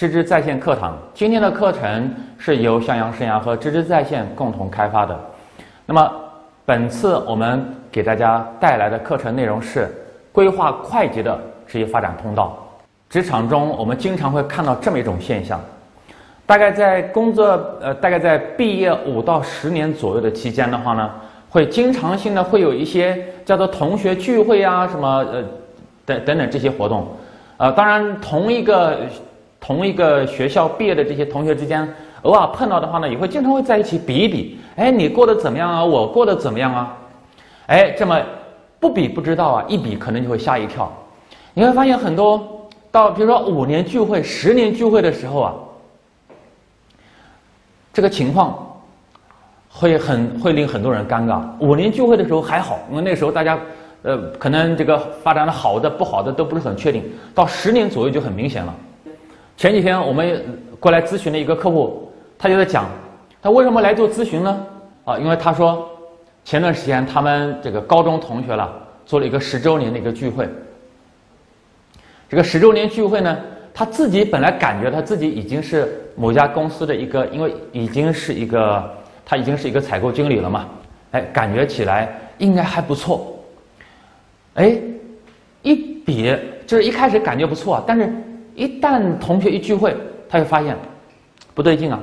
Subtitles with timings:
[0.00, 5.14] 知知在线课堂，今天的课程是由向阳生涯和知知在线共同开发的。
[5.84, 6.10] 那么，
[6.64, 9.94] 本次我们给大家带来的课程内容是
[10.32, 12.66] 规划快捷的职业发展通道。
[13.10, 15.60] 职场中，我们经常会看到这么一种现象：
[16.46, 21.10] 大概在工作呃，大概在毕业五到十年左右的期间的话呢，
[21.50, 25.44] 会经常性的会有一些叫做同学聚会啊，什么呃
[26.06, 27.06] 等等等这些活动。
[27.58, 29.00] 呃，当然同一个。
[29.60, 31.86] 同一个学校毕业的这些同学之间，
[32.22, 34.58] 偶尔碰到的话呢，也会经常会在一起比一比。
[34.76, 35.84] 哎，你过得怎么样啊？
[35.84, 36.96] 我过得怎么样啊？
[37.66, 38.20] 哎，这么
[38.80, 40.90] 不比不知道啊，一比可能就会吓一跳。
[41.52, 45.54] 你会发现很多到比如说五年聚会、十年聚会的时候啊，
[47.92, 48.80] 这个情况
[49.68, 51.42] 会很会令很多人尴尬。
[51.58, 53.58] 五年聚会的时候还好，因为那时候大家
[54.02, 57.04] 呃可能这个发展的好的不好的都不是很确定。
[57.34, 58.74] 到十年左右就很明显了。
[59.60, 60.42] 前几天我们
[60.80, 62.88] 过来咨询的一个客户，他就在讲，
[63.42, 64.66] 他为什么来做咨询呢？
[65.04, 65.86] 啊，因为他说，
[66.46, 68.72] 前段时间他们这个高中同学了
[69.04, 70.48] 做了一个十周年的一个聚会。
[72.26, 73.36] 这个十周年聚会呢，
[73.74, 78.90] 他自己本来感觉他自己已经是某家公司的一个，因为已经是一个
[79.26, 80.70] 他已经是一个采购经理了嘛，
[81.10, 83.38] 哎，感觉起来应该还不错。
[84.54, 84.80] 哎，
[85.60, 86.34] 一比
[86.66, 88.10] 就是一开始感觉不错，但是。
[88.60, 89.96] 一旦同学一聚会，
[90.28, 90.76] 他就发现
[91.54, 91.98] 不对劲啊。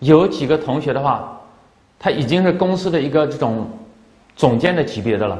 [0.00, 1.40] 有几个同学的话，
[1.98, 3.66] 他已经是公司的一个这种
[4.36, 5.38] 总监的级别的了。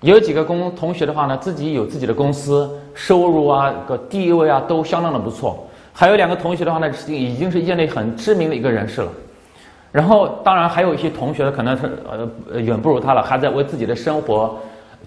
[0.00, 5.68] 有几个公同学的话呢，自己有自己的公司，收入啊、个地位啊都相当的不错。
[5.92, 9.08] 还有两个同学的话呢，已经是业内很知名的一个人士了。
[9.92, 11.90] 然后，当然还有一些同学可能是
[12.50, 14.58] 呃远不如他了，还在为自己的生活。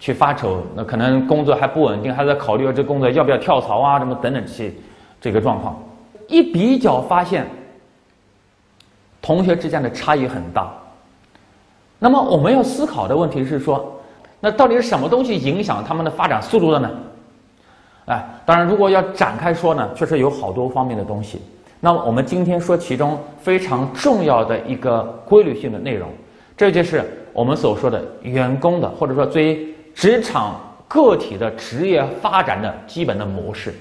[0.01, 4.73] 去发愁，那可能工作还不稳定，还在考虑这工作要不要跳槽啊，什么等等这些
[5.21, 5.79] 这个状况。
[6.27, 7.45] 一比较发现，
[9.21, 10.73] 同学之间的差异很大。
[11.99, 14.01] 那么我们要思考的问题是说，
[14.39, 16.89] 那到底是什么东西影响他们的发展速度的呢？
[18.05, 21.39] 哎，当然，如果要展开说呢，确实有好多方面的东西。
[21.79, 26.09] 那么我们今天说其中非常重要的一个规律性的内容，
[26.57, 29.70] 这就是我们所说的员工的，或者说最。
[29.93, 33.73] 职场个体的职业发展的基本的模式。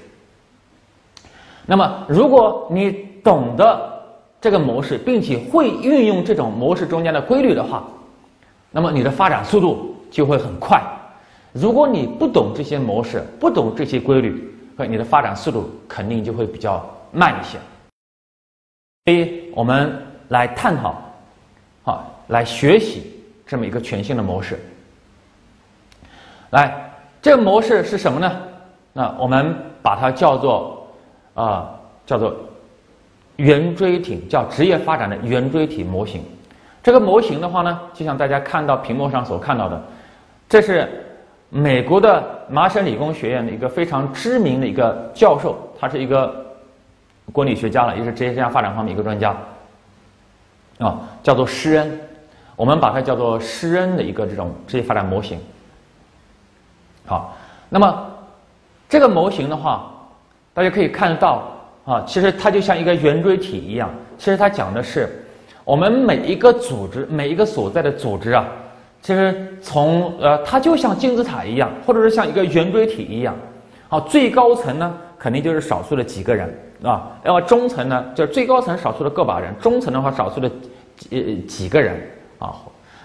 [1.66, 2.90] 那么，如果你
[3.22, 4.02] 懂得
[4.40, 7.84] 这个模式，并且会运用这种模式中间的规律的话，
[8.70, 10.82] 那么你的发展速度就会很快。
[11.52, 17.58] 如果你不懂这些模式，不懂这些规律，和你的发展速度肯定就会比较慢一些。
[19.04, 20.94] 所以我们来探讨，
[21.82, 23.12] 好，来学习
[23.46, 24.58] 这么一个全新的模式。
[26.50, 26.90] 来，
[27.22, 28.32] 这个模式是什么呢？
[28.92, 30.86] 那我们把它叫做
[31.34, 31.70] 啊，
[32.04, 32.34] 叫做
[33.36, 36.22] 圆锥体，叫职业发展的圆锥体模型。
[36.82, 39.80] 这个模型的话呢，就像大家看到屏幕上所看到的，
[40.48, 40.88] 这是
[41.50, 46.44] 美国的麻省理工学院的一个非常知名的一个教授，他是一个
[47.32, 49.36] 管理学家了，也是职业生涯发展方面一个专家
[50.78, 52.00] 啊，叫做施恩。
[52.56, 55.38] 我们把它叫做施恩的一个这种职业发展模型。
[57.10, 57.36] 好，
[57.68, 58.06] 那么
[58.88, 59.90] 这个模型的话，
[60.54, 61.42] 大家可以看得到
[61.84, 63.90] 啊，其实它就像一个圆锥体一样。
[64.16, 65.26] 其实它讲的是，
[65.64, 68.46] 我们每一个组织，每一个所在的组织啊，
[69.02, 73.34] 其实从呃，它就像金字塔一样，或者是像一个圆锥体一样。
[73.88, 80.48] 好，最高层呢，肯定就是少数的几个人啊，然后中层呢，就是最高层少数的个把人，中层的话少数的
[80.96, 82.00] 几几个人
[82.38, 82.54] 啊。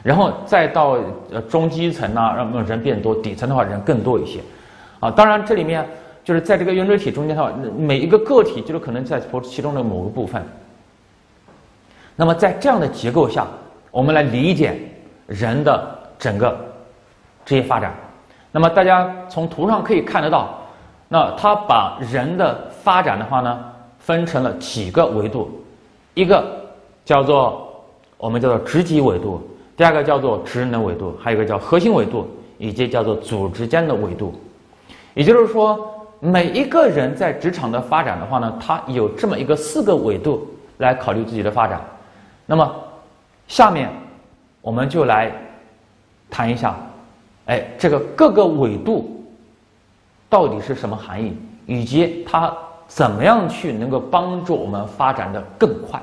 [0.06, 1.00] 然后再到
[1.32, 4.40] 呃中基层呐，让人变多；底层的话人更多一些，
[5.00, 5.84] 啊，当然这里面
[6.24, 10.46] 就是在这个圆锥体中间的话，每一个个体就是可能在其中的某个部分。
[12.16, 13.48] 那么在这样的结构下，
[13.90, 14.80] 我们来理解
[15.26, 16.56] 人的整个
[17.44, 17.92] 职业发展。
[18.52, 20.56] 那么大家从图上可以看得到，
[21.10, 23.60] 那他把人的发展的话呢，
[23.98, 25.50] 分成了几个维度，
[26.14, 26.46] 一个
[27.04, 27.84] 叫做
[28.18, 29.42] 我们叫做职级维度。
[29.78, 32.28] 第二个叫做职能维度，还有一个叫核心维度，
[32.58, 34.34] 以及叫做组织间的维度。
[35.14, 41.82] 也就是说，每一个人在职场的发展的话呢，他有这么一个四个维度来考虑自己的发展。
[42.46, 42.76] 那么，
[43.48, 43.90] 下面
[44.62, 45.32] 我们就来
[46.30, 46.76] 谈一下，
[47.48, 49.24] 哎，这个各个维度
[50.30, 52.54] 到底是什么含义，以及它
[52.88, 56.02] 怎么样去能够帮助我们发展的更快。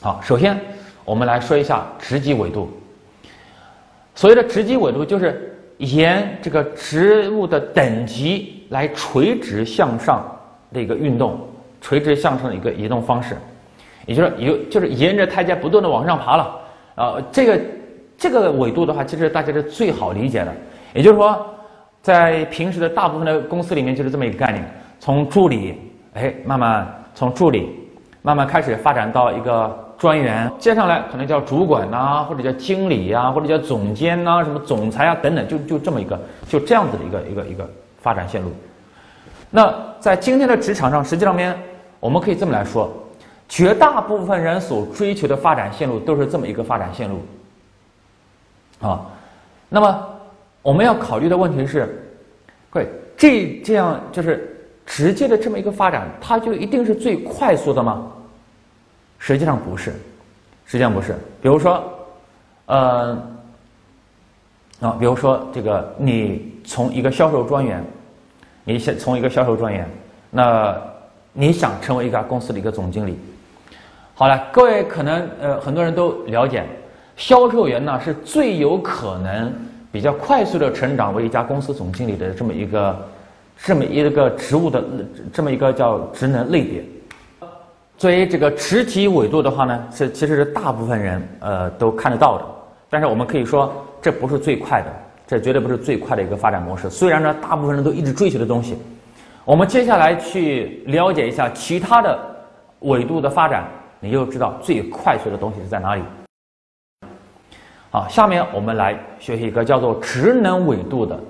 [0.00, 0.58] 好，首先
[1.04, 2.70] 我们来说一下职级维度。
[4.14, 10.24] 所谓的职级维度，就是沿这个职务的等级来垂直向上
[10.72, 11.40] 的一个运动，
[11.80, 13.36] 垂直向上的一个移动方式。
[14.06, 16.60] 也就是有，就是沿着台阶不断的往上爬了，
[16.96, 17.60] 啊，这个
[18.18, 20.52] 这个纬度的话，其实大家是最好理解的。
[20.92, 21.46] 也就是说，
[22.02, 24.64] 在平时的大部分的公司里面，就是这么一个概念：
[24.98, 25.78] 从助理，
[26.14, 27.70] 哎，慢慢从助理，
[28.22, 36.18] 慢慢开始发展到一个专员，接上来可能叫主管呐，或者叫经理呀，或者叫总监呐，什么总裁啊等等，就就这么一个，
[36.48, 37.68] 就这样子的一个一个一个
[38.00, 38.50] 发展线路。
[39.50, 39.70] 那
[40.00, 41.54] 在今天的职场上，实际上面
[42.00, 42.90] 我们可以这么来说。
[43.46, 47.20] 绝大部分人所追求的发展线路都是这么一个发展线路，
[48.80, 49.04] 啊，
[49.68, 50.08] 那么
[50.62, 52.00] 我们要考虑的问题是，
[52.70, 54.56] 会，这这样就是
[54.86, 58.06] 直接的这么一个发展，它就一定是最快速的吗？
[59.20, 59.92] 实际上不是，
[60.64, 61.14] 实际上不是。
[61.42, 61.84] 比如说，
[62.66, 63.12] 呃，
[64.80, 67.84] 啊，比如说这个，你从一个销售专员，
[68.64, 69.86] 你先从一个销售专员，
[70.30, 70.74] 那
[71.34, 73.18] 你想成为一家公司的一个总经理。
[74.14, 76.64] 好了，各位可能呃很多人都了解，
[77.16, 79.52] 销售员呢是最有可能
[79.92, 83.08] 比较快速的成长为一家公司总经理的这么一个
[83.58, 84.82] 这么一个职务的
[85.30, 86.82] 这么一个叫职能类别。
[88.00, 92.44] 作为这个职级纬度的话呢，是其实是大部分人呃都看得到的，
[92.88, 93.70] 但是我们可以说
[94.00, 94.90] 这不是最快的，
[95.26, 96.88] 这绝对不是最快的一个发展模式。
[96.88, 98.74] 虽然呢，大部分人都一直追求的东西，
[99.44, 102.18] 我们接下来去了解一下其他的
[102.78, 103.68] 纬度的发展。
[104.02, 106.00] 你就知道最快速的东西是在哪里。
[107.90, 111.20] 好，下面我们来学习一个叫做职能纬度的，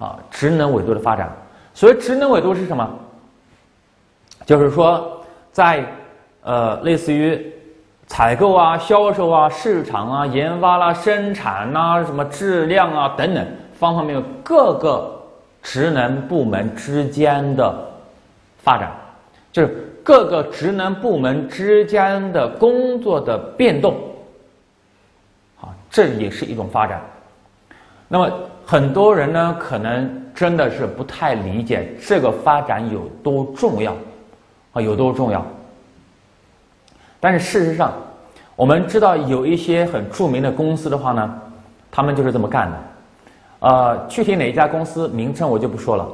[0.00, 1.30] 啊，职能纬度的发展。
[1.72, 2.90] 所谓职能纬度是什么？
[4.44, 5.21] 就是说，
[5.52, 5.84] 在
[6.42, 7.52] 呃，类似于
[8.08, 13.46] 采购啊、销售啊、市场啊、研发啦、生产呐、什么质量啊等等
[13.78, 15.22] 方方面面各个
[15.62, 17.72] 职能部门之间的
[18.58, 18.90] 发展，
[19.52, 19.88] 就是。
[20.04, 23.94] 各个职能部门之间的工作的变动，
[25.54, 27.00] 好，这也是一种发展。
[28.08, 28.28] 那么
[28.66, 33.94] 很多人呢，可能真的是不太理解这个发展有多重要，
[34.72, 35.44] 啊，有多重要。
[37.20, 37.92] 但是事实上，
[38.56, 41.40] 我们知道有一些很著名的公司的话呢，
[41.90, 42.78] 他们就是这么干的。
[43.60, 46.08] 呃，具体哪一家公司名称我就不说了。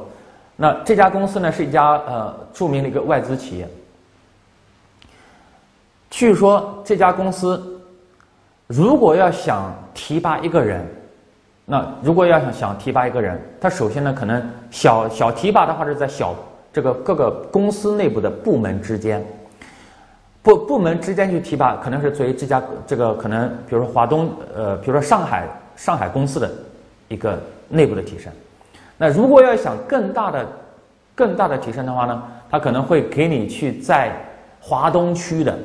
[0.55, 3.67] 那这家公司呢，是一家呃著名的一个外资企业。
[6.11, 7.81] 据说这家公司，
[8.67, 10.85] 如果要想提拔一个人，
[11.65, 16.35] 那如果要想想提拔一个人，他首先呢，可能小小提拔的话是在小
[16.71, 19.25] 这个各个公司内部的部门之间，
[20.41, 26.49] 部部门之间去提拔，可能是作为这家这个可能，比如说华东呃，比如说上海上海公司的
[27.07, 27.37] 一个
[27.67, 28.31] 内部的提升。
[28.97, 30.45] 那如果要想更大的
[31.15, 34.11] 更大的提升的话呢，他可能会给你去在
[34.59, 35.57] 华东区的。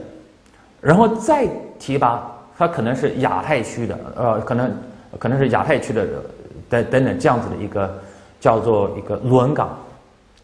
[0.80, 4.70] 然后再提拔，他可能是亚太区的，呃，可能
[5.18, 6.06] 可能是亚太区的，
[6.68, 7.98] 等等等这样子的一个
[8.38, 9.78] 叫做一个轮岗，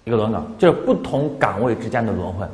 [0.05, 2.49] 一个轮岗，就是不同岗位之间的轮换。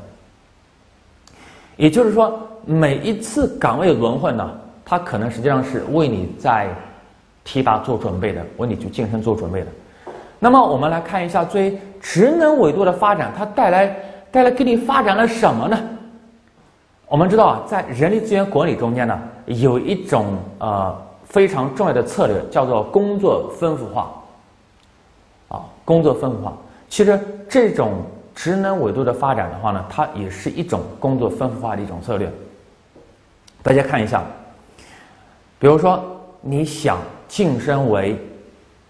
[1.76, 4.50] 也就是说，每一次岗位轮换呢，
[4.84, 6.68] 它可能实际上是为你在
[7.44, 9.66] 提拔做准备的，为你去晋升做准备的。
[10.38, 13.96] 那么我们来看一下，作为职能维度的发展，它带来
[14.30, 15.78] 带来给你发展了什么呢？
[17.08, 24.12] 我们知道啊，在人力资源管理中间呢，有一种呃非常重要的策略，叫做工作丰富化。
[25.48, 26.52] 啊，工作丰富化，
[26.96, 27.92] 其实这种
[28.34, 32.26] 职能维度的发展的话呢，它也是一种工作丰富化的一种策略。
[33.62, 34.24] 大家看一下，
[35.58, 36.02] 比如说
[36.40, 36.96] 你想
[37.28, 38.16] 晋升为，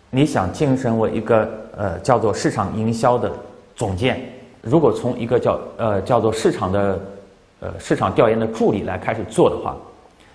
[0.09, 3.29] 你想晋升为一个呃叫做市场营销的
[3.75, 4.21] 总监，
[4.63, 7.01] 如果从一个叫呃叫做市场的。
[7.59, 9.75] 呃，市场调研的助理来开始做的话，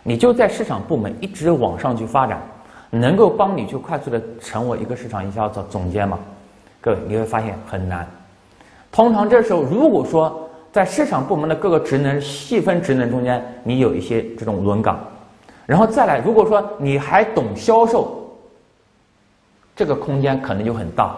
[0.02, 2.42] 你就在市场部门一直往上去发展，
[2.90, 6.20] 能够帮你去快速的成为一个市场营销总总监吗？
[6.82, 8.06] 各位，你会发现很难。
[8.92, 15.00] 通常这时候，如果说在市场部门的各个职能细分职能中间，你有一些这种轮岗，
[15.68, 18.36] 然后再来，如果说你还懂销售，
[19.76, 21.16] 这个空间可能就很大。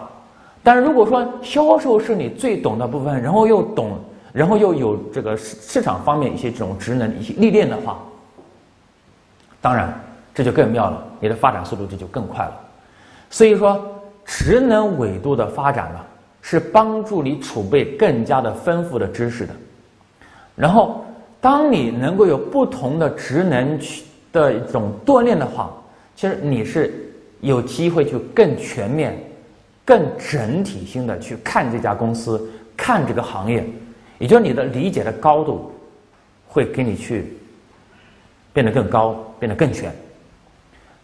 [0.62, 3.98] 但是如果说销售是你最懂的部分，然后又懂，
[4.32, 7.98] 然后又有这个市市场方面一些这种职能一些历练的话，
[9.60, 9.98] 当然
[10.34, 12.60] 这就更妙了，你的发展速度这就更快了。
[13.30, 13.84] 所以说，
[14.24, 16.00] 职能维度的发展呢，
[16.42, 19.52] 是帮助你储备更加的丰富的知识的。
[20.56, 21.04] 然后，
[21.40, 25.72] 当你能够有不同的职能去的一种锻炼的话，
[26.16, 29.18] 其实你是有机会去更全面。
[29.86, 33.62] 更整体性的去看这家公司，看这个行业，
[34.18, 35.70] 也就是你的理解的高度，
[36.48, 37.36] 会给你去
[38.54, 39.94] 变得更高，变得更全。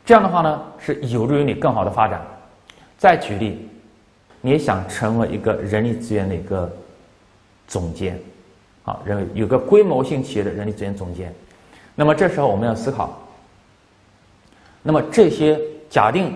[0.02, 2.22] 这样的话呢，是有助于你更好的发展。
[3.00, 3.66] 再举例，
[4.42, 6.70] 你也想成为一个人力资源的一个
[7.66, 8.20] 总监，
[8.84, 11.34] 啊，人有个规模性企业的人力资源总监，
[11.94, 13.18] 那么这时候我们要思考，
[14.82, 16.32] 那么这些假定。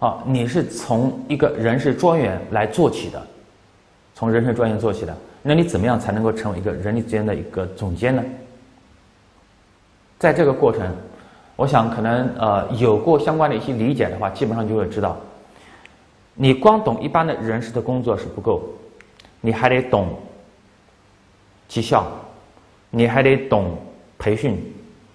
[0.00, 3.26] 啊，你是从一个人事专员来做起的，
[4.14, 8.22] 从人事专员做起的，那你怎么样才能够成为一个人力资源的一个总监呢？
[10.18, 10.94] 在这个过程，
[11.56, 15.16] 我想可能呃有过相关的一些理解的话，基本上就会知道，
[16.34, 18.62] 你光懂一般的人事的工作是不够，
[19.40, 20.08] 你还得懂
[21.68, 22.06] 绩效，
[22.90, 23.76] 你还得懂
[24.18, 24.56] 培训，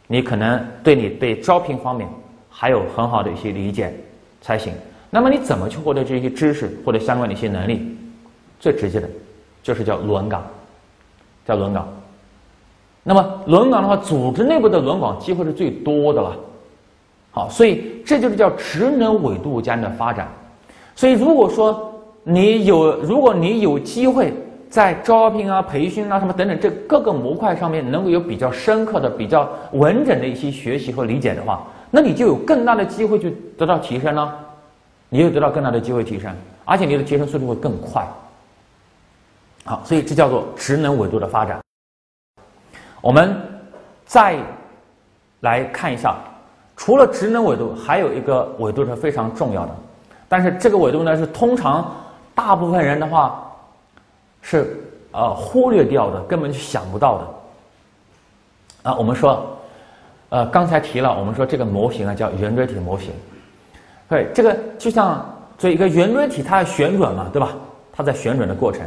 [0.07, 2.07] 你可能对你对招聘方面
[2.49, 3.93] 还有很好的一些理解。
[4.41, 4.73] 才行。
[5.09, 7.97] 那么你怎么去获得这些知识或者相关的一些能力？
[8.57, 9.09] 最直接的，
[9.61, 10.41] 就是叫轮岗，
[11.45, 11.85] 叫轮岗。
[13.03, 16.37] 那么轮岗的话，组织内部的轮岗机会是最多的了。
[17.31, 20.29] 好，所以这就是叫职能维度间的发展。
[20.99, 21.93] 所以如果说
[22.25, 24.33] 你有，如果你有机会
[24.69, 31.65] 在招聘啊、培训啊什么等等这各个模块上面能够有比较深刻的、比较完整的一些学习和理解的话。
[31.89, 34.37] 那你就有更大的机会去得到提升了，
[35.07, 38.05] 你又得到更大的机会提升，而且你的提升速度会更快。
[39.63, 41.61] 好，所以这叫做职能维度的发展。
[42.99, 43.33] 我们
[44.05, 44.37] 再
[45.39, 46.17] 来看一下，
[46.75, 49.73] 除了职能维度，还有一个维度是非常重要的，
[50.29, 51.93] 但是这个维度呢是通常
[52.33, 53.51] 大部分人的话
[54.41, 54.81] 是
[55.11, 58.91] 呃忽略掉的，根本就想不到的。
[58.91, 59.45] 啊，我们说。
[60.31, 63.11] 呃，刚才提了，我们说这个模型啊叫圆锥体模型，
[64.07, 65.25] 对，这个就像
[65.57, 67.49] 做一个圆锥体，它要旋转嘛，对吧？
[67.91, 68.81] 它在旋转的过程。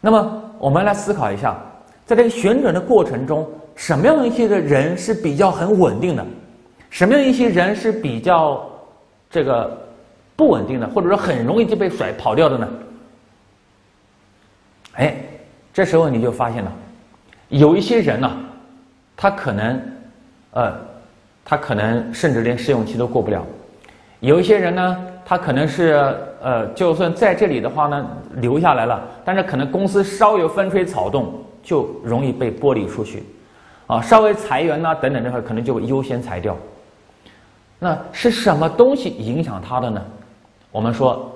[0.00, 1.56] 那么我们来思考一下，
[2.04, 6.26] 在这个旋转的过程中，什么样一些的人是比较很稳定的？
[6.90, 8.68] 什么样一些人是比较
[9.30, 9.78] 这个
[10.38, 12.68] 不稳定的，或者说很容易就被甩跑掉的呢？
[14.94, 15.16] 哎，
[15.74, 16.72] 这时候你就发现了，
[17.48, 18.30] 有一些人呢，
[19.16, 19.82] 他可能。
[20.52, 20.72] 呃，
[21.44, 23.44] 他可能甚至连试用期都过不了。
[24.20, 33.22] 有一些人呢，他可能是呃，就算在这里的话呢，留下来了，但是可能公司稍有风吹草动，就容易被剥离出去，
[33.86, 36.56] 啊，稍微裁员呐等等这块，可能就会优先裁掉。
[37.78, 40.02] 那是什么东西影响他的呢？
[40.70, 41.30] 我们说，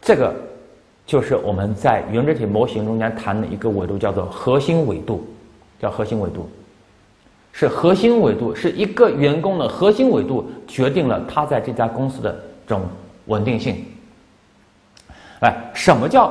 [0.00, 0.34] 这个
[1.06, 5.24] 就是我们在圆锥体模型中间谈的一个维度，叫做核心维度，
[5.80, 6.48] 叫核心维度。
[7.52, 12.30] 是核心维度，是一个员工的核心维度，决定了他在这家公司的
[12.66, 12.84] 这种
[13.26, 13.84] 稳定性。
[15.40, 16.26] 哎，什么叫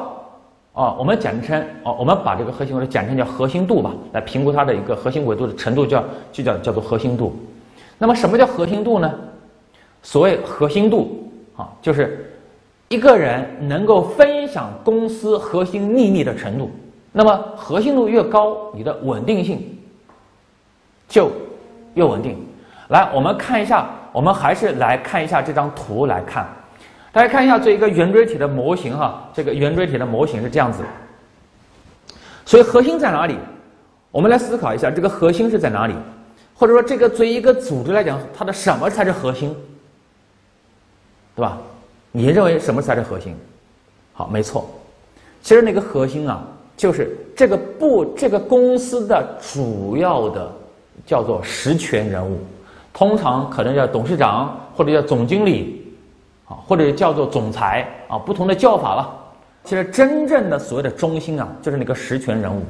[0.74, 0.94] 啊？
[0.98, 7.36] 我们简称哦，我们把这个核心维度简称叫核心度吧，来评估它的一个核心维度的程度，叫就叫叫做核心度。
[7.98, 9.14] 那么什么叫核心度呢？
[10.04, 11.27] 所谓核心度
[11.58, 12.34] 啊，就是
[12.88, 16.72] 一个人能够分享公司核心秘密的程度。
[17.12, 19.74] 那么核心度越高，你的稳定性。
[21.10, 21.32] 就
[21.94, 22.38] 越稳定。
[22.90, 26.46] 来，我们看一下，我们还是来看一下这张图来看。
[27.14, 30.84] 大家看一下这一个圆锥体的模型哈，这个圆锥体的模型是这样子。
[32.46, 33.38] 所以核心在哪里？
[34.12, 35.94] 我们来思考一下，这个核心是在哪里？
[36.54, 39.56] 或者说，这个作为一个组织来讲，它的什么才是核心？
[41.38, 41.58] 对吧？
[42.12, 43.34] 你认为什么才是核心？
[44.12, 44.70] 好，没错。
[45.42, 50.52] 其实那个核心啊，就是这个部这个公司的主要的。
[51.06, 52.40] 叫做实权人物，
[52.92, 55.86] 通常可能叫董事长或者叫总经理，
[56.48, 59.08] 啊，或者叫做总裁啊，不同的叫法了。
[59.64, 62.62] 其实真正的所谓的中心啊，就是那个实权人物。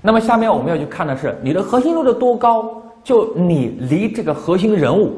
[0.00, 5.12] 那么下面我们要去看的是你的核心度的多高，就你离这个核心人物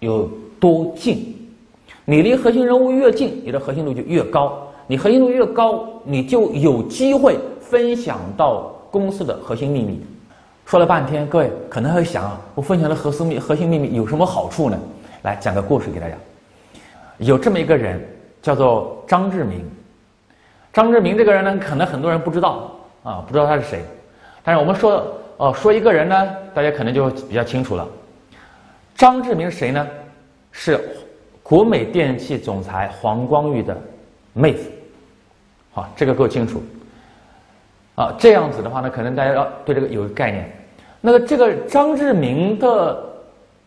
[0.00, 0.28] 有
[0.60, 1.33] 多近。
[2.04, 4.66] 你离核心人物越近，你的核心度就越高。
[4.86, 10.04] 你核心度越高，你就有机会分享到公司的核心秘密。
[10.66, 14.78] 说了半天，各位可能会想啊，我分享的核心秘核心秘密有什么好处呢？
[15.22, 16.14] 来讲个故事给大家。
[17.18, 17.98] 有这么一个人，
[18.42, 19.64] 叫做张志明。
[20.72, 22.70] 张志明这个人呢，可能很多人不知道
[23.02, 23.82] 啊，不知道他是谁。
[24.42, 25.06] 但是我们说
[25.38, 27.88] 哦，说一个人呢，大家可能就比较清楚了。
[28.94, 29.86] 张志明是谁呢？
[30.52, 30.78] 是
[31.44, 33.78] 国美电器总裁黄光裕的
[34.32, 34.70] 妹夫。
[35.72, 36.62] 好，这个够清楚。
[37.96, 40.50] 啊，这样子的话呢，可能大家要对这个有个概念。
[41.02, 43.04] 那个这个张志明的，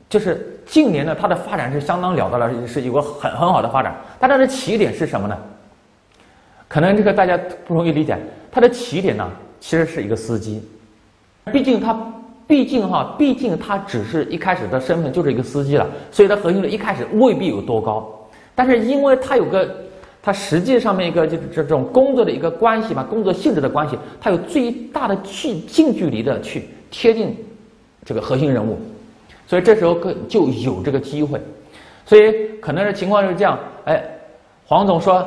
[0.10, 3.96] 就是近年呢，他的发展是相当了得了，是有个很很好的发展。
[4.20, 5.38] 但他的起点是什么呢？
[6.68, 8.18] 可能这个大家不容易理解。
[8.52, 10.68] 他的起点呢，其实是一个司机。
[11.54, 11.96] 毕竟他，
[12.48, 18.10] 毕竟哈，毕竟他只是一开始的身份就是一个司机了，所以他核心率一开始未必有多高。
[18.56, 19.70] 但是因为他有个。
[20.20, 27.34] 他实际上面一个就是这种工作的一个关系嘛，工作性质的关系，他有最大的去近距离的去贴近
[28.04, 28.78] 这个核心人物，
[29.46, 31.40] 所以这时候可就有这个机会，
[32.06, 34.04] 所以可能是情况就是这样，哎，
[34.66, 35.26] 黄总说，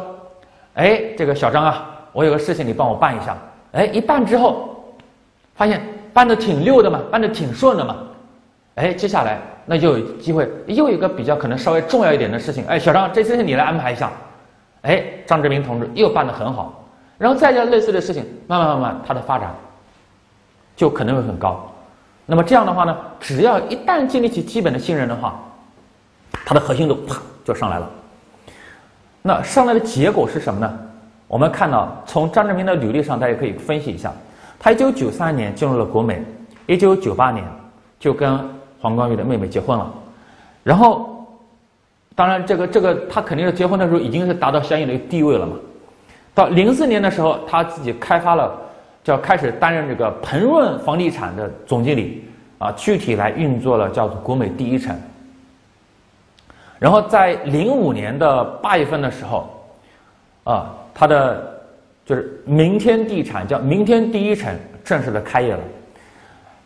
[0.74, 3.38] 哎，这个小张啊，我有个事情你帮我办一下，
[3.72, 4.84] 哎，一办之后，
[5.54, 5.80] 发现
[6.20, 7.96] 办的挺溜的嘛，办的挺顺的嘛，
[8.74, 14.12] 哎，接下来那就有机会又一个比较可能稍微重要一点的事情，哎，小张，这事情你来安排一下。
[14.82, 16.84] 哎，张志明同志又办得很好，
[17.16, 19.54] 然后再加类似的事情，慢慢慢慢，他的发展
[20.76, 21.72] 就可能会很高。
[22.26, 25.40] 那么这样的话呢，只要一旦建立起基本的信任的话，
[26.44, 27.88] 他的核心度啪就上来了。
[29.22, 30.70] 那上来的结果是什么呢？
[31.26, 34.12] 我们看到从张志明的履历上，大家可以分析一下，
[34.60, 36.22] 他一九九三年进入了国美，
[36.66, 37.44] 一九九八年
[37.98, 38.38] 就跟
[38.78, 39.92] 黄光裕的妹妹结婚了，
[40.62, 41.08] 然后。
[42.16, 45.56] 当然，这个这个他肯定是结婚的时候已经是达到相应的一个地位了嘛。
[46.34, 48.52] 到零四年的时候，他自己开发了，
[49.02, 54.94] 叫开始担任这个鹏润房地产的总经理啊，具体来运作了叫做国美第一城。
[56.78, 59.48] 然后在零五年的八月份的时候，
[60.44, 61.50] 啊，他的
[62.10, 64.52] 就是明天地产叫明天第一城
[64.82, 65.60] 正式的开业了。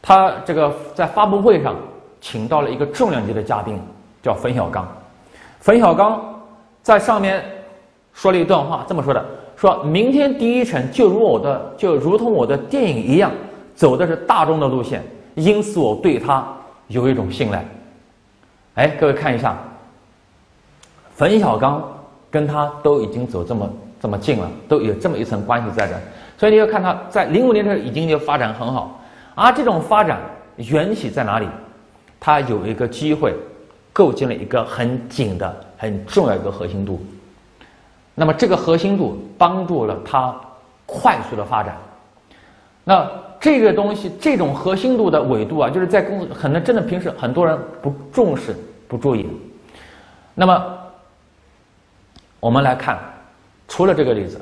[0.00, 1.76] 他这个在发布会上
[2.18, 3.78] 请到了一个重量级的嘉宾，
[4.22, 4.88] 叫冯小刚。
[5.60, 6.42] 冯小刚
[6.82, 7.44] 在上面
[8.14, 9.22] 说了一段话，这么说的：
[9.54, 13.30] 说明天第一城就如我的，就如同我的电影一样，
[13.74, 15.02] 走的是大众的路线，
[15.34, 16.42] 因此我对他
[16.88, 17.62] 有一种信赖。
[18.76, 19.58] 哎，各位看一下，
[21.14, 21.86] 冯小刚
[22.30, 23.68] 跟他都已经走这么
[24.04, 25.94] 这么近了，都有这么一层关系在这，
[26.38, 29.00] 所以你要看他在零五年的时候已经就发展很好，
[29.34, 30.20] 而这种发展
[30.56, 31.48] 缘起在哪里？
[32.20, 33.34] 他有一个机会。
[33.96, 37.00] 构建了一个很紧的、很重要一个核心度，
[38.12, 40.34] 那么这个核心度帮助了它
[40.84, 41.76] 快速的发展。
[42.82, 48.56] 那这个东西，这种核心度的纬度啊，就是在公司可能真的平时很多人不重视、
[48.88, 49.28] 不注意。
[50.34, 50.76] 那么
[52.40, 52.98] 我们来看，
[53.68, 54.40] 除了这个例子，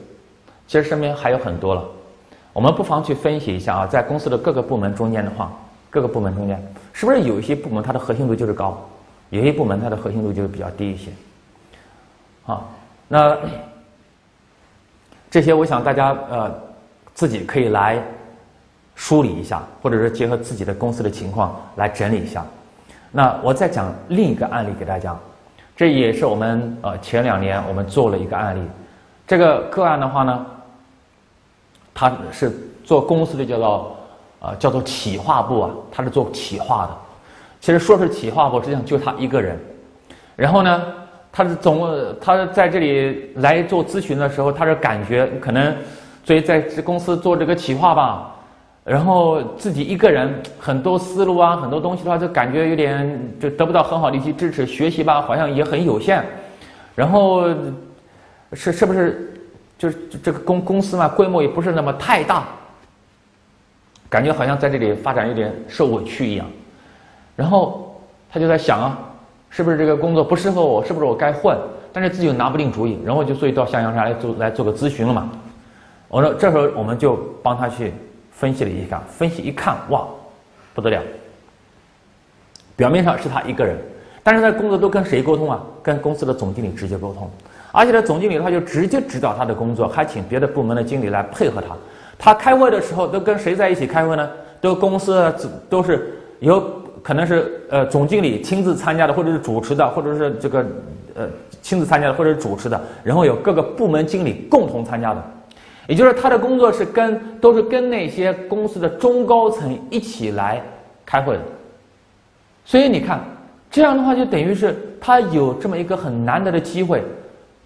[0.67, 1.85] 其实身边还有很多了。
[2.53, 5.51] 我们不妨去分析一下啊，在公司的各个部门中间的话，
[5.89, 8.79] 各个部门中间是不是有一些部门它的核心度就是高？
[9.31, 11.11] 有些部门它的核心度就是比较低一些，
[12.45, 12.63] 啊，
[13.09, 13.35] 那
[15.31, 16.55] 这些我想大家呃
[17.15, 17.99] 自己可以来
[18.95, 22.45] 梳理一下，或者是结合自己的公司的情况来整理一下。
[23.11, 25.17] 那我再讲另一个案例给大家，
[25.75, 28.61] 这也是我们呃前两年我们做了一个案例，
[29.27, 30.47] 这个个案的话呢，
[31.95, 32.53] 他是
[32.85, 33.97] 做公司的叫做
[34.41, 36.91] 呃叫做企划部啊，他是做企划的。
[37.61, 39.59] 其实说是企划部，实际上就他一个人。
[40.35, 40.83] 然后呢，
[41.31, 41.89] 他是总
[42.21, 45.75] 他在这里来做咨询的时候，他是感觉可能，
[46.25, 48.35] 所以在这公司做这个企划吧，
[48.83, 56.25] 然后自己一个人很多思路啊，很多东西的话，就感觉有点就得不到很好的一些支持，学习吧好像也很有限。
[56.97, 57.45] 然后
[58.55, 59.33] 是是不是
[59.79, 62.45] 就是这个公公司嘛，规模也不是那么太大，
[64.09, 66.47] 感觉好像在这里发展有点受委屈一样。
[67.35, 68.99] 然后他就在想啊，
[69.51, 70.85] 是不是这个工作不适合我？
[70.85, 71.57] 是不是我该换？
[71.93, 75.31] 但是自己又拿不定主意，然后就所以到向阳山来做来做个咨询了嘛。
[76.09, 77.93] 我说这时候我们就帮他去
[78.31, 80.07] 分析了一下，分析一看，哇，
[80.75, 81.03] 不得了！
[82.77, 83.79] 表面上是他一个人，
[84.23, 85.61] 但是他工作都跟谁沟通啊？
[85.83, 87.31] 跟公司的总经理直接沟通，
[87.73, 91.75] 而且呢，总经理他就直接指导他的工作，还请别的部门的经理来配合他。
[92.17, 94.31] 他开会的时候都跟谁在一起开会呢？
[94.61, 95.35] 都公司
[95.69, 96.63] 都是由。
[97.03, 100.65] 可能是呃总经理亲自参加的，或者是主持的，或者是这个
[101.17, 101.27] 呃
[101.61, 105.21] 亲自参加的，或者是主持的，然后有各个部门经理共同参加的，
[105.89, 110.63] 也就是他的工作是跟都是跟那些公司的中高层一起来
[111.05, 111.41] 开会的，
[112.65, 113.19] 所以你看
[113.69, 117.03] 这样的话就等于是他有这么一个很难得的机会，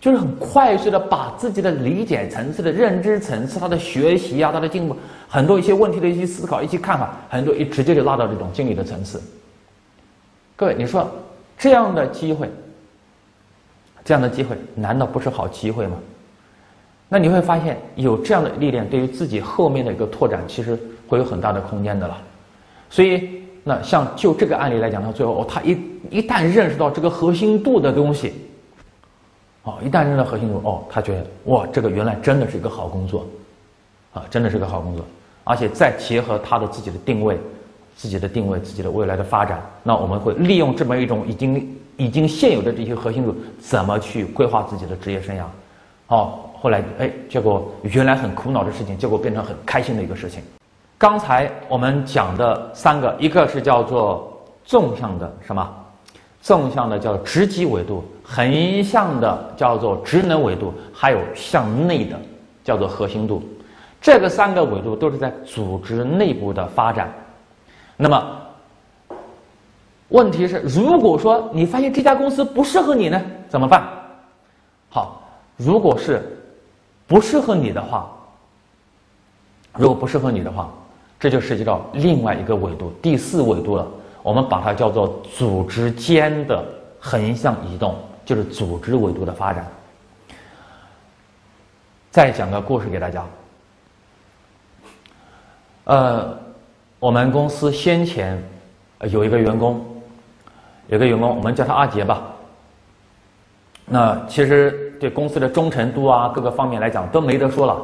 [0.06, 9.20] 就是很快速的把自己的理解层次的认知层次，他的学习啊，他的进步，很多一些问题的一些思考、一些看法，很多一直接就拉到这种经理的层次。
[10.54, 11.10] 各位，你说
[11.58, 12.48] 这样的机会，
[14.04, 15.96] 这样的机会难道不是好机会吗？
[17.08, 22.16] 那你会发现有这样的历练，对于自己后面的一个拓展，其实会有很大的空间的了。
[22.88, 25.76] 所以，那像就这个案例来讲，到最后他一
[26.10, 28.32] 一旦认识到这个核心度的东西。
[29.66, 33.26] 哦，一旦认识到核心度，哦，他觉得哇，这个原来真的是一个好工作，
[34.14, 35.04] 啊，真的是个好工作，
[35.42, 37.36] 而且再结合他的自己的定位，
[37.96, 45.42] 自己的定位，自己的未来的发展，那我们会利用这么一种已经已经现有的这些核心组，怎么去规划自己的职业生涯？
[46.06, 50.40] 哦，后来哎，结果原来很苦恼的事情，结果变成很开心的一个事情。
[50.96, 54.32] 刚才我们讲的三个，一个是叫做
[54.64, 55.68] 纵向的什么？
[56.46, 62.16] 纵向的叫职级维度，横向的叫做职能维度，还有向内的
[62.62, 63.42] 叫做核心度。
[64.00, 67.12] 这个三个维度都是在组织内部的发展。
[67.96, 68.24] 那么，
[70.10, 73.82] 问题是，如果说你发现这家公司不适合你呢，怎么办？
[74.88, 75.20] 好，
[75.56, 76.22] 如果是
[77.08, 78.08] 不适合你的话，
[79.76, 80.72] 如果不适合你的话，
[81.18, 83.84] 这就涉及到另外一个维度，第四维度了。
[84.26, 86.64] 我们把它叫做组织间的
[86.98, 89.64] 横向移动，就是组织维度的发展。
[92.10, 93.24] 再讲个故事给大家。
[95.84, 96.36] 呃，
[96.98, 98.42] 我们公司先前
[99.02, 99.80] 有一个员工，
[100.88, 102.20] 有个员工，我们叫他阿杰吧。
[103.84, 107.80] 那其实对公司的忠诚度啊，各个方面来讲都没得说了。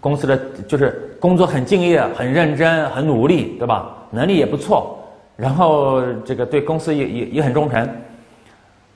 [0.00, 3.94] 公司的就是工作很敬业、很认真、很努力，对吧？
[4.10, 4.95] 能力也不错。
[5.36, 7.88] 然后这个对公司也也也很忠诚，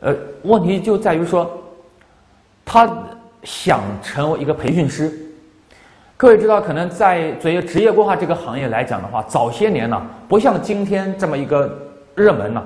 [0.01, 1.51] 呃，问题就在于说，
[2.65, 2.89] 他
[3.43, 5.13] 想成为一个培训师。
[6.17, 11.79] 各位知道，可能在职业职业规划这个行业来讲的话，早些年呢，不像今天这么一个
[12.15, 12.65] 热门呢。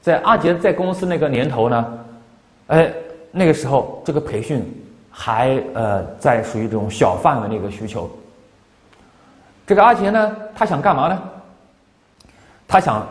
[0.00, 1.98] 在阿杰在公司那个年头呢，
[2.68, 2.92] 哎，
[3.32, 4.62] 那个时候这个培训
[5.10, 8.08] 还呃在属于这种小范围的一个需求。
[9.66, 11.22] 这个阿杰呢，他想干嘛呢？
[12.68, 13.04] 他想。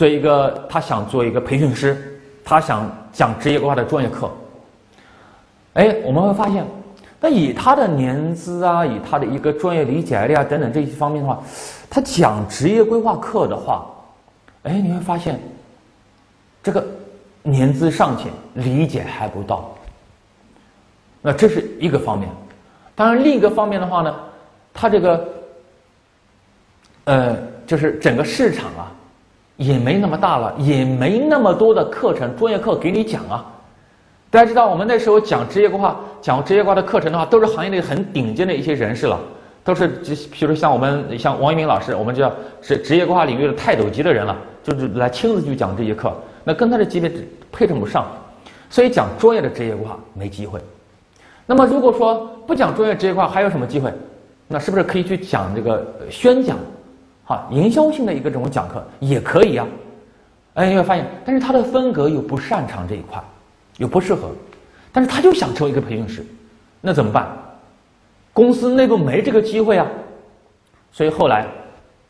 [0.00, 4.30] 做一个，他想做一个培训师，他想讲职业规划的专业课。
[5.74, 6.64] 哎，我们会发现，
[7.20, 11.38] 那以他的年资啊，以他的一个专业理解力啊等等这些方面的话，
[11.90, 13.84] 他讲职业规划课的话，
[14.62, 15.38] 哎，你会发现，
[16.62, 16.82] 这个
[17.42, 19.70] 年资尚浅，理解还不到。
[21.20, 22.26] 那这是一个方面，
[22.94, 24.16] 当然另一个方面的话呢，
[24.72, 25.28] 他这个，
[27.04, 27.36] 呃，
[27.66, 28.90] 就是整个市场啊。
[29.60, 33.44] 也没那么大了，也没那么多的课程专业课给你讲啊。
[34.30, 39.20] 大家知道，我们那时候讲职业规划、讲职业规划的课程的话，都是行业内很顶尖的一些人士了，
[39.62, 46.10] 都是就比如像我们像王一鸣老师，我们叫职职业规划领域的泰斗级的人了，就是来亲自去讲这些课，
[46.42, 47.12] 那跟他的级别
[47.52, 48.06] 配称不上，
[48.70, 50.58] 所以讲专业的职业规划没机会。
[51.44, 53.92] 那么如果说不讲专业职业规划，还有什么机会？
[54.48, 56.56] 那是不是可以去讲这个宣讲？
[57.30, 59.64] 啊，营销性的一个这种讲课也可以啊，
[60.54, 63.22] 哎，你会发现，但是他的风格又不擅长这一块，
[63.76, 64.32] 又不适合，
[64.90, 66.26] 但是他就想成为一个培训师，
[66.80, 67.28] 那怎么办？
[68.32, 69.86] 公司内部没这个机会啊，
[70.90, 71.46] 所以后来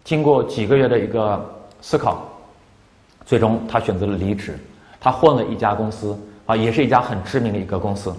[0.04, 1.38] 经过几个月的一个
[1.82, 2.26] 思考，
[3.26, 4.58] 最终他选择了离职，
[4.98, 8.10] 他换了一家公司啊，也是一家很知名的一个公司，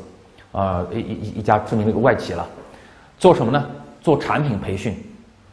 [0.52, 2.48] 呃，一一一家知名的一个外企了，
[3.18, 3.66] 做什么呢？
[4.02, 4.96] 做产品培训。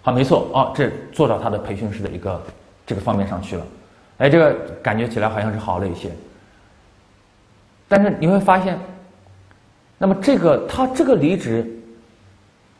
[0.02, 2.40] 好，没错，哦，这做到他的培训师的一个
[2.86, 3.66] 这个方面上去了，
[4.18, 6.10] 哎，这个感觉起来好像是好了一些。
[7.88, 8.78] 但是你会发现，
[9.98, 11.66] 那么这个他这个离职，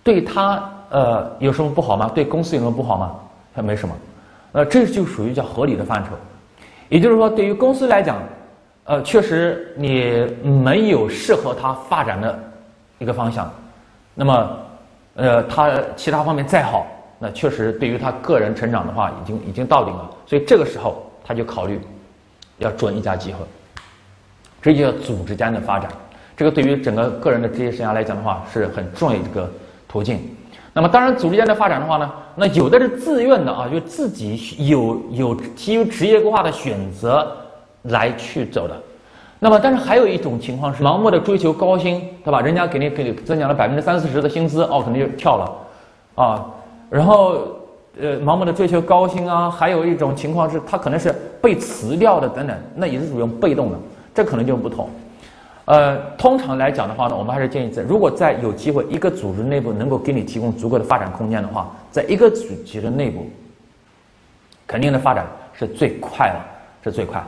[0.03, 2.11] 对他呃有什么不好吗？
[2.15, 3.15] 对公司有什么不好吗？
[3.55, 3.95] 他没什么，
[4.53, 6.11] 呃，这就属于叫合理的范畴。
[6.89, 8.23] 也就是说，对于公司来讲，
[8.85, 12.39] 呃，确实你没有适合他发展的
[12.99, 13.53] 一个方向，
[14.15, 14.59] 那么
[15.17, 16.87] 呃，他其他方面再好。
[17.19, 21.81] 那确实，对于他个人成长的话，已经已经到顶了，所以这个时候他就考虑
[22.59, 23.39] 要准一家机会，
[24.63, 25.91] 这就叫组织间的发展。
[26.37, 29.51] 这个对于整个个人的职业生涯来讲的话，是很重要一个
[29.89, 30.21] 途径。
[30.73, 37.37] 那么，当然组织间的发展的话呢，那有的是自愿的啊，就自己有有基于职业规划的选择
[37.83, 38.81] 来去走的。
[39.41, 42.41] 那么，但是还有一种情况是盲目的追求高薪，对吧？
[42.41, 46.47] 人家给你给你增加了百分之三四十的薪资，哦，可能就跳了，啊。
[46.91, 47.39] 然后，
[48.01, 53.79] 呃，盲目的追求高薪啊，还有一种情况是，他可能是被辞掉的等等，那也是属于被动的，
[54.15, 54.89] 这可能就不同。
[55.67, 63.27] 呃，通常来讲的话呢，我们还是建议在如果在有机会一个组织内部能够给你提供足够的发展空间的话，在一个组织的内部，
[64.67, 66.41] 肯定的发展是最快的，
[66.85, 67.23] 是最快。